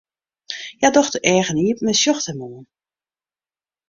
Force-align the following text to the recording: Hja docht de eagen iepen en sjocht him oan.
Hja 0.79 0.89
docht 0.95 1.11
de 1.15 1.19
eagen 1.33 1.63
iepen 1.67 1.87
en 1.91 1.99
sjocht 2.01 2.27
him 2.29 2.43
oan. 2.47 2.65